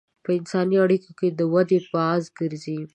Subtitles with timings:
[0.23, 2.79] په انساني اړیکو کې د ودې باعث ګرځي.